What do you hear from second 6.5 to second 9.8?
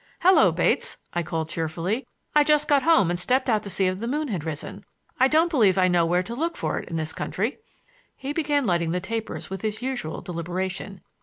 for it in this country." He began lighting the tapers with